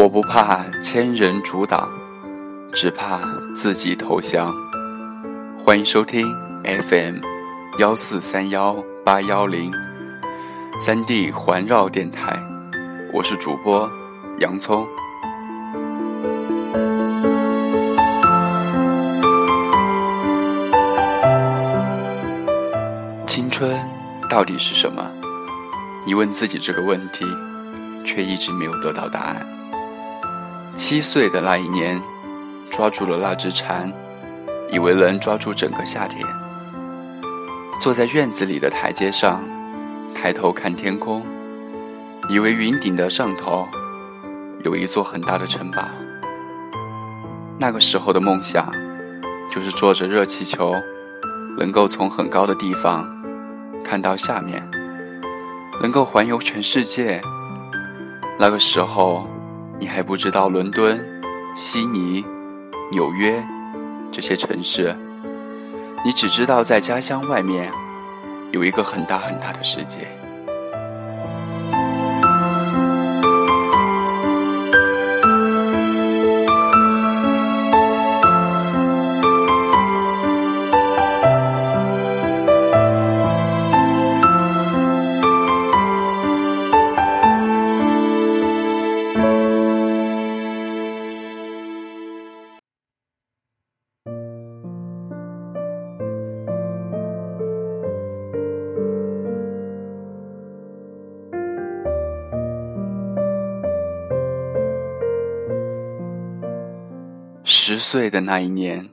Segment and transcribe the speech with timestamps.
[0.00, 1.86] 我不怕千人阻挡，
[2.72, 3.20] 只怕
[3.54, 4.50] 自己投降。
[5.62, 6.26] 欢迎收听
[6.64, 7.16] FM
[7.78, 9.70] 幺四三幺八幺零
[10.80, 12.42] 三 D 环绕电台，
[13.12, 13.86] 我是主播
[14.38, 14.88] 洋葱。
[23.26, 23.78] 青春
[24.30, 25.12] 到底是什么？
[26.06, 27.26] 你问自己这个问题，
[28.02, 29.59] 却一直没有得到答案。
[30.80, 32.00] 七岁的那一年，
[32.70, 33.92] 抓住了那只蝉，
[34.72, 36.26] 以为能抓住整个夏天。
[37.78, 39.42] 坐在院子里的台阶上，
[40.14, 41.22] 抬头看天空，
[42.30, 43.68] 以为云顶的上头
[44.64, 45.82] 有一座很大的城堡。
[47.58, 48.72] 那个时候的梦想，
[49.52, 50.74] 就是坐着热气球，
[51.58, 53.06] 能够从很高的地方
[53.84, 54.66] 看到下面，
[55.82, 57.20] 能够环游全世界。
[58.38, 59.28] 那个时候。
[59.80, 61.02] 你还不知道伦敦、
[61.56, 62.22] 悉尼、
[62.92, 63.42] 纽约
[64.12, 64.94] 这些城市，
[66.04, 67.72] 你只知道在家乡外面
[68.50, 70.19] 有一个很大很大的世界。
[107.52, 108.88] 十岁的那一年，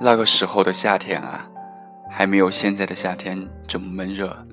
[0.00, 1.50] 那个时候的夏天啊，
[2.08, 4.46] 还没有现在的夏天这么闷热。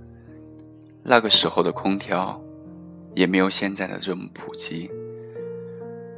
[1.03, 2.41] 那个时候的空调，
[3.13, 4.89] 也没有现在的这么普及。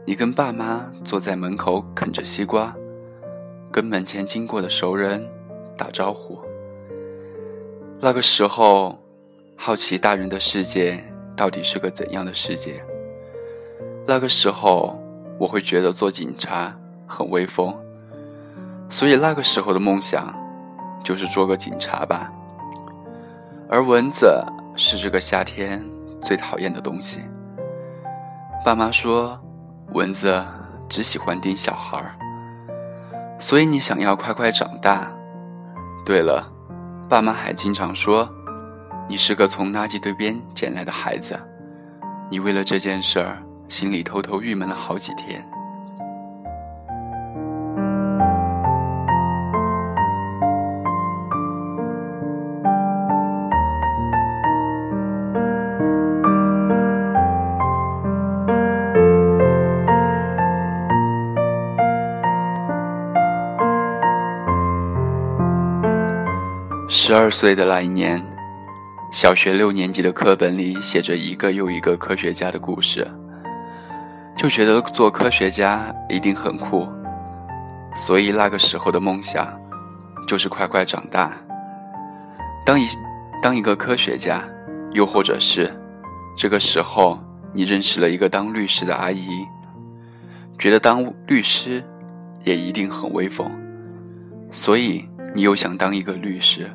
[0.05, 2.73] 你跟爸妈坐在门口啃着西瓜，
[3.69, 5.27] 跟门前经过的熟人
[5.77, 6.39] 打招呼。
[7.99, 8.97] 那个时候，
[9.57, 11.03] 好奇大人的世界
[11.35, 12.81] 到底是个怎样的世界。
[14.07, 14.97] 那个时候。
[15.37, 16.73] 我会觉得做警察
[17.05, 17.75] 很威风，
[18.89, 20.33] 所以那个时候的梦想
[21.03, 22.31] 就是做个警察吧。
[23.67, 24.41] 而蚊子
[24.77, 25.83] 是这个夏天
[26.21, 27.21] 最讨厌的东西。
[28.63, 29.37] 爸妈说
[29.93, 30.41] 蚊子
[30.87, 32.15] 只喜欢叮小孩儿，
[33.37, 35.11] 所以你想要快快长大。
[36.05, 36.49] 对了，
[37.09, 38.29] 爸妈还经常说
[39.09, 41.37] 你是个从垃圾堆边捡来的孩子。
[42.29, 43.41] 你为了这件事儿。
[43.67, 45.43] 心里偷偷郁闷了好几天。
[66.87, 68.25] 十二岁的那一年，
[69.11, 73.05] 小学六年级的课本里写着一个又一个科学家的故事。
[74.35, 76.87] 就觉得做科学家一定很酷，
[77.95, 79.47] 所以那个时候的梦想
[80.27, 81.31] 就是快快长大，
[82.65, 82.85] 当一
[83.41, 84.43] 当一个科学家，
[84.91, 85.71] 又或者是
[86.37, 87.19] 这个时候
[87.53, 89.25] 你认识了一个当律师的阿姨，
[90.59, 91.83] 觉得当律师
[92.43, 93.49] 也一定很威风，
[94.51, 96.69] 所以你又想当一个律师。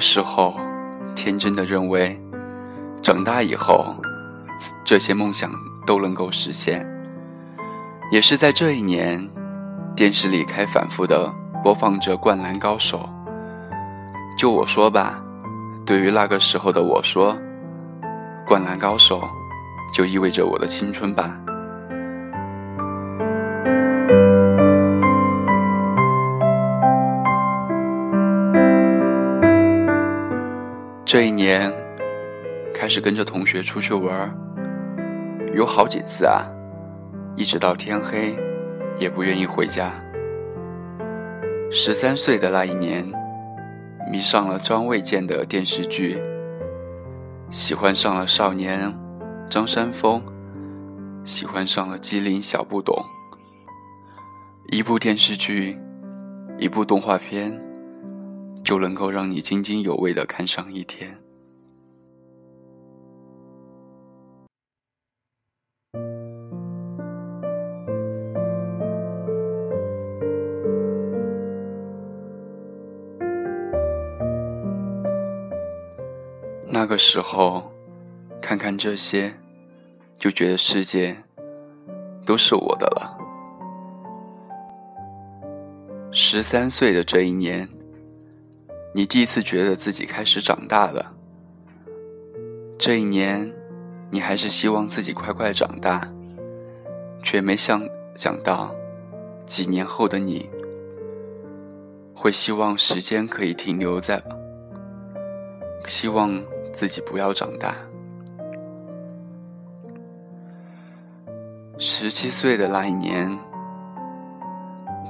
[0.00, 0.54] 时候，
[1.14, 2.20] 天真的认为，
[3.02, 3.94] 长大以后，
[4.84, 5.50] 这些梦想
[5.86, 6.86] 都能够实现。
[8.10, 9.28] 也是在这一年，
[9.94, 11.32] 电视里开反复的
[11.62, 12.98] 播放着《灌篮高手》。
[14.38, 15.22] 就我说吧，
[15.84, 17.34] 对于那个时候的我说，
[18.46, 19.20] 《灌篮高手》
[19.94, 21.38] 就意味着我的青春吧。
[31.12, 31.74] 这一年，
[32.72, 34.32] 开始跟着同学出去玩
[35.52, 36.46] 有好几次啊，
[37.34, 38.32] 一直到天黑，
[38.96, 39.90] 也不愿意回家。
[41.68, 43.04] 十三岁的那一年，
[44.08, 46.16] 迷上了张卫健的电视剧，
[47.50, 48.96] 喜欢上了少年
[49.48, 50.22] 张三丰，
[51.24, 52.94] 喜欢上了机灵小不懂。
[54.70, 55.76] 一部电视剧，
[56.56, 57.60] 一部动画片
[58.70, 61.18] 就能够让你津津有味的看上一天。
[76.68, 77.72] 那个时候，
[78.40, 79.34] 看看这些，
[80.16, 81.16] 就觉得世界
[82.24, 83.18] 都是我的了。
[86.12, 87.68] 十三岁的这一年，
[88.92, 91.14] 你第一次觉得自己开始长大了。
[92.78, 93.52] 这一年，
[94.10, 96.08] 你还是希望自己快快长大，
[97.22, 97.82] 却没想
[98.16, 98.74] 想到，
[99.46, 100.48] 几年后的你，
[102.14, 104.22] 会希望时间可以停留在，
[105.86, 106.42] 希望。
[106.72, 107.74] 自己不要长大。
[111.78, 113.36] 十七岁的那一年，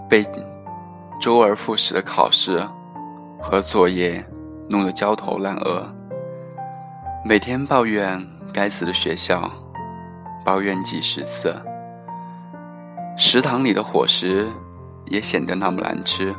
[0.09, 0.25] 被
[1.21, 2.67] 周而复始的考试
[3.41, 4.25] 和作业
[4.69, 5.93] 弄得焦头烂额，
[7.25, 9.51] 每天抱怨该死的学校，
[10.45, 11.55] 抱怨几十次。
[13.17, 14.49] 食堂里的伙食
[15.07, 16.35] 也显得那么难吃。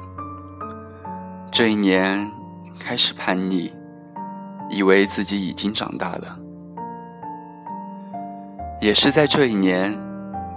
[1.52, 2.32] 这一年
[2.80, 3.74] 开始叛逆。
[4.74, 6.40] 以为自己已经长大了，
[8.80, 9.94] 也是在这一年，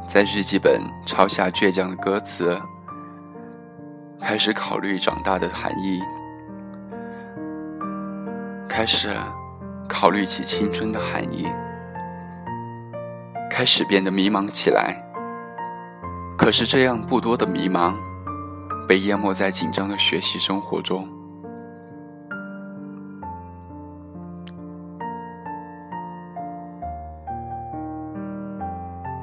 [0.07, 2.57] 在日记本抄下倔强的歌词，
[4.21, 6.01] 开始考虑长大的含义，
[8.77, 9.17] 开始
[9.89, 11.47] 考虑起青春的含义，
[13.49, 15.01] 开始变得迷茫起来。
[16.37, 17.95] 可是这样不多的迷茫，
[18.89, 21.09] 被淹没在紧张的学习生活中。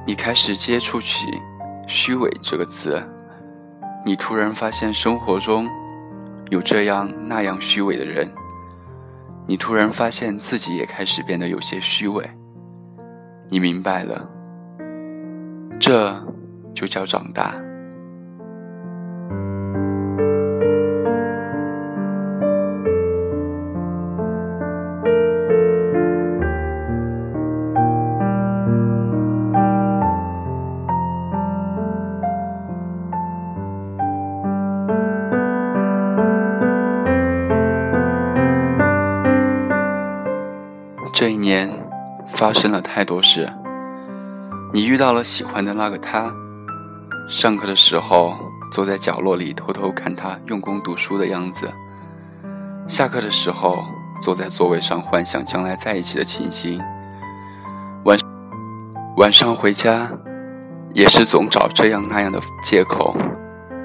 [0.06, 1.28] 你开始接触起
[1.90, 3.04] “虚伪”这个词，
[4.06, 5.68] 你突然发现生活中
[6.50, 8.32] 有这样那样虚伪的人，
[9.48, 12.30] 你突然发现自己也开始变得有些虚伪。
[13.50, 14.30] 你明白了，
[15.80, 16.14] 这
[16.74, 17.54] 就叫长大。
[42.42, 43.48] 发生了太多事。
[44.74, 46.34] 你遇到了喜欢的那个他，
[47.30, 48.36] 上课的时候
[48.72, 51.68] 坐在角落里偷偷看他用功读书的样子；
[52.88, 53.86] 下课的时候
[54.20, 56.82] 坐在座位上幻想将来在一起的情形。
[58.06, 58.18] 晚
[59.18, 60.10] 晚上回家，
[60.96, 63.16] 也是总找这样那样的借口，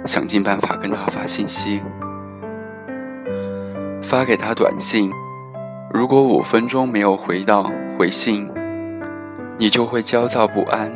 [0.07, 1.83] 想尽办法跟他发信息，
[4.03, 5.13] 发给他短信。
[5.93, 8.47] 如果五分钟没有回到回信，
[9.57, 10.93] 你就会焦躁不安。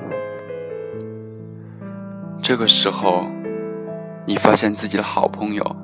[2.43, 3.27] 这个时候，
[4.27, 5.77] 你发现自己的好朋友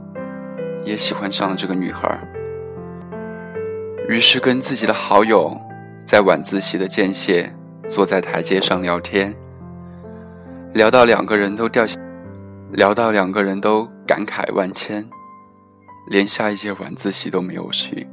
[0.84, 2.20] 也喜欢上了这个女孩，
[4.10, 5.58] 于是跟自己的好友
[6.04, 7.50] 在晚自习的间歇
[7.88, 9.34] 坐在台阶上聊天，
[10.74, 11.98] 聊到两个人都掉下，
[12.72, 15.08] 聊到两个人都感慨万千，
[16.10, 18.06] 连下一节晚自习都没有去。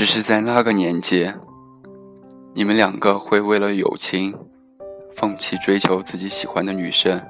[0.00, 1.30] 只是在那个年纪，
[2.54, 4.34] 你们两个会为了友情，
[5.12, 7.22] 放弃追求自己喜欢的女生，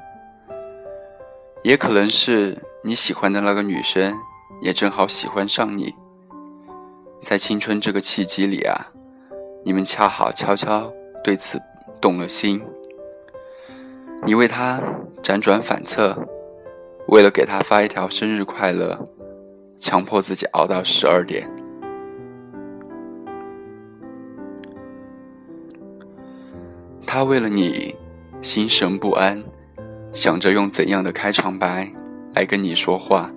[1.65, 4.17] 也可能是你喜欢的那个女生
[4.63, 5.93] 也正好喜欢上你。
[7.25, 8.93] 在青春这个契机里啊，
[9.65, 10.93] 你们恰好悄悄
[11.25, 11.61] 对此
[12.01, 12.63] 动了心。
[14.25, 14.81] 你为她
[15.25, 16.17] 辗转反侧，
[17.09, 18.97] 为了给她发一条生日快乐，
[19.81, 21.51] 强迫自己熬到十二点。
[27.13, 27.93] 他为了你
[28.41, 29.43] 心神不安，
[30.13, 31.93] 想着用怎样的开场白
[32.37, 33.29] 来跟你说话。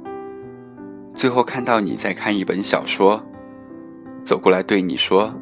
[1.16, 3.20] 最后看到你在看一本小说，
[4.24, 5.34] 走过来对你说：“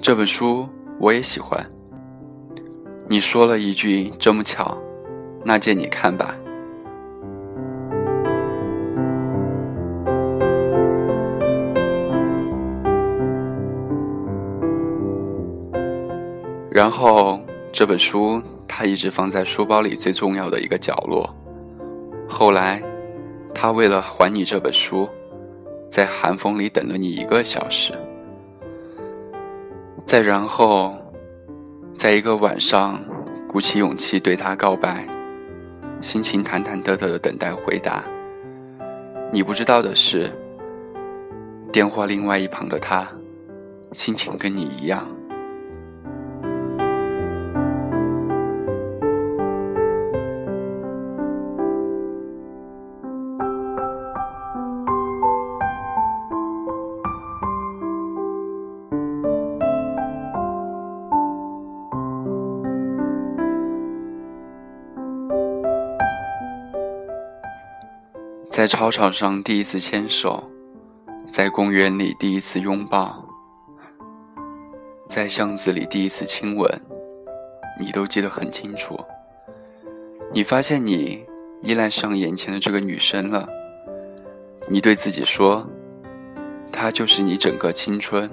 [0.00, 0.68] 这本书
[1.00, 1.68] 我也喜欢。”
[3.10, 4.80] 你说了一句：“这么巧，
[5.44, 6.32] 那借你看吧。”
[16.76, 17.40] 然后
[17.72, 21.34] 这本书他一直放在书包里最重要的一个角落。
[22.28, 22.82] 后来，
[23.54, 25.08] 他为了还你这本书，
[25.90, 27.94] 在寒风里等了你一个小时，
[30.04, 30.94] 再然后，
[31.96, 33.02] 在一个晚上，
[33.48, 35.08] 鼓起勇气对他告白，
[36.02, 38.04] 心情忐忐忑忑的等待回答。
[39.32, 40.30] 你不知道的是，
[41.72, 43.08] 电话另外一旁的他，
[43.94, 45.08] 心情跟你一样。
[68.56, 70.42] 在操场上第一次牵手，
[71.30, 73.22] 在公园里第一次拥抱，
[75.06, 76.66] 在巷子里第一次亲吻，
[77.78, 78.98] 你都记得很清楚。
[80.32, 81.22] 你发现你
[81.60, 83.46] 依赖上眼前的这个女生了，
[84.70, 85.68] 你对自己说，
[86.72, 88.30] 她就是你整个青春。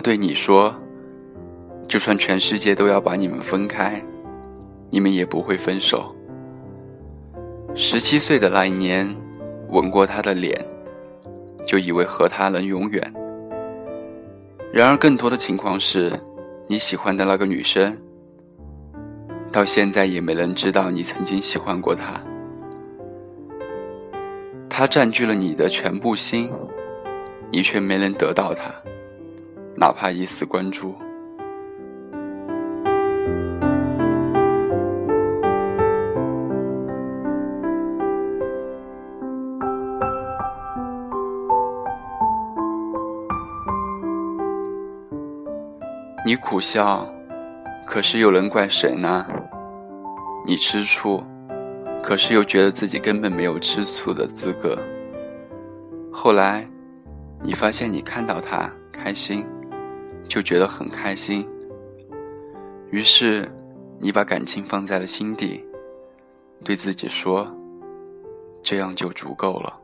[0.00, 0.74] 对你说
[1.88, 4.02] ：“就算全世界都要把你们分开，
[4.90, 6.14] 你们也不会分手。”
[7.74, 9.16] 十七岁的那一年，
[9.68, 10.64] 吻过他的脸，
[11.66, 13.14] 就以为和他能永远。
[14.72, 16.12] 然而，更多的情况是，
[16.68, 17.96] 你喜欢的那个女生，
[19.50, 22.20] 到现在也没人知道你曾经喜欢过她。
[24.68, 26.52] 她占据了你的全部心，
[27.50, 28.72] 你却没能得到她。
[29.76, 30.94] 哪怕一丝关注，
[46.26, 47.08] 你苦笑，
[47.86, 49.26] 可是又能怪谁呢？
[50.46, 51.22] 你吃醋，
[52.02, 54.78] 可是又觉得自己根本没有吃醋的资格。
[56.12, 56.68] 后来，
[57.42, 59.46] 你发现你看到他开心。
[60.30, 61.44] 就觉得很开心，
[62.92, 63.50] 于是
[63.98, 65.64] 你把感情放在了心底，
[66.64, 67.52] 对自己说
[68.62, 69.80] ：“这样就足够了。”